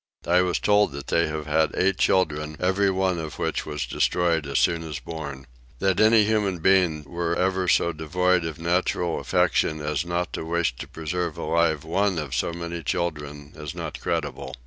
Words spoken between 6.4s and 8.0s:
beings were ever so